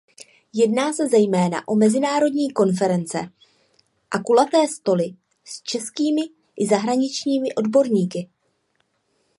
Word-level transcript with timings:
Jedná 0.53 0.93
se 0.93 1.07
zejména 1.09 1.67
o 1.67 1.75
mezinárodní 1.75 2.51
konference 2.53 3.19
a 4.11 4.19
kulaté 4.19 4.67
stoly 4.67 5.15
s 5.45 5.61
českými 5.63 6.21
i 6.57 6.67
zahraničními 6.67 7.53
odborníky. 7.55 8.29